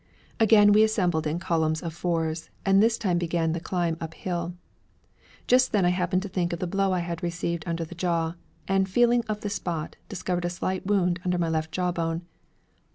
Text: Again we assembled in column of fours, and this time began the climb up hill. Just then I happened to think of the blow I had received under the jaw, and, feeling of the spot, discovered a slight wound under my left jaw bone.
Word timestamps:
Again 0.39 0.71
we 0.71 0.81
assembled 0.81 1.27
in 1.27 1.37
column 1.37 1.75
of 1.83 1.93
fours, 1.93 2.49
and 2.65 2.81
this 2.81 2.97
time 2.97 3.19
began 3.19 3.51
the 3.51 3.59
climb 3.59 3.97
up 4.01 4.15
hill. 4.15 4.55
Just 5.45 5.73
then 5.73 5.85
I 5.85 5.89
happened 5.89 6.23
to 6.23 6.27
think 6.27 6.51
of 6.53 6.57
the 6.57 6.65
blow 6.65 6.91
I 6.91 7.01
had 7.01 7.21
received 7.21 7.65
under 7.67 7.85
the 7.85 7.93
jaw, 7.93 8.33
and, 8.67 8.89
feeling 8.89 9.23
of 9.29 9.41
the 9.41 9.49
spot, 9.51 9.97
discovered 10.09 10.45
a 10.45 10.49
slight 10.49 10.87
wound 10.87 11.19
under 11.23 11.37
my 11.37 11.49
left 11.49 11.71
jaw 11.71 11.91
bone. 11.91 12.23